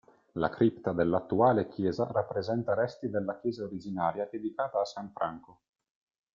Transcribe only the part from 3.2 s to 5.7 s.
chiesa originaria dedicata a San Franco.